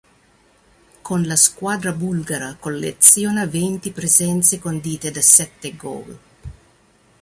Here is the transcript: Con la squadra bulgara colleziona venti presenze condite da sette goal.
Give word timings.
Con 1.03 1.27
la 1.27 1.35
squadra 1.35 1.91
bulgara 1.91 2.55
colleziona 2.59 3.45
venti 3.45 3.91
presenze 3.91 4.57
condite 4.57 5.11
da 5.11 5.21
sette 5.21 5.75
goal. 5.75 6.19